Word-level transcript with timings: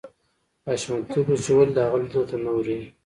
حشمتي 0.67 1.17
وپوښتل 1.19 1.43
چې 1.45 1.51
ولې 1.55 1.73
د 1.75 1.79
هغه 1.85 1.97
لیدو 2.01 2.21
ته 2.29 2.35
نه 2.45 2.51
ورې 2.55 2.77